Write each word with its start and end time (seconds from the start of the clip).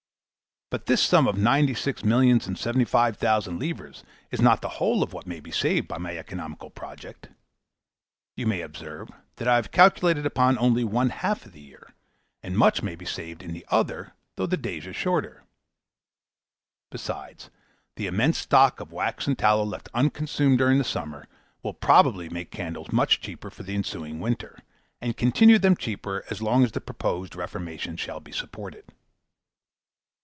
But 0.73 0.85
this 0.85 1.03
sum 1.03 1.27
of 1.27 1.37
ninety 1.37 1.73
six 1.73 2.01
millions 2.01 2.47
and 2.47 2.57
seventy 2.57 2.85
five 2.85 3.17
thousand 3.17 3.59
livres 3.59 4.05
is 4.31 4.39
not 4.39 4.61
the 4.61 4.69
whole 4.79 5.03
of 5.03 5.11
what 5.11 5.27
may 5.27 5.41
be 5.41 5.51
saved 5.51 5.89
by 5.89 5.97
my 5.97 6.15
economical 6.17 6.69
project. 6.69 7.27
You 8.37 8.47
may 8.47 8.61
observe, 8.61 9.09
that 9.35 9.49
I 9.49 9.57
have 9.57 9.71
calculated 9.71 10.25
upon 10.25 10.57
only 10.57 10.85
one 10.85 11.09
half 11.09 11.45
of 11.45 11.51
the 11.51 11.59
year, 11.59 11.93
and 12.41 12.57
much 12.57 12.81
may 12.81 12.95
be 12.95 13.03
saved 13.03 13.43
in 13.43 13.51
the 13.51 13.65
other, 13.67 14.13
though 14.37 14.45
the 14.45 14.55
days 14.55 14.87
are 14.87 14.93
shorter. 14.93 15.43
Besides, 16.89 17.49
the 17.97 18.07
immense 18.07 18.37
stock 18.37 18.79
of 18.79 18.93
wax 18.93 19.27
and 19.27 19.37
tallow 19.37 19.65
left 19.65 19.89
unconsumed 19.93 20.57
during 20.59 20.77
the 20.77 20.85
summer, 20.85 21.27
will 21.63 21.73
probably 21.73 22.29
make 22.29 22.49
candles 22.49 22.93
much 22.93 23.19
cheaper 23.19 23.49
for 23.49 23.63
the 23.63 23.75
ensuing 23.75 24.21
winter, 24.21 24.57
and 25.01 25.17
continue 25.17 25.59
them 25.59 25.75
cheaper 25.75 26.23
as 26.29 26.41
long 26.41 26.63
as 26.63 26.71
the 26.71 26.79
proposed 26.79 27.35
reformation 27.35 27.97
shall 27.97 28.21
be 28.21 28.31
supported. 28.31 28.85